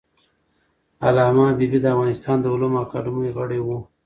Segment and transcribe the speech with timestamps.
[1.07, 3.67] علامه حبیبي د افغانستان د علومو اکاډمۍ غړی و.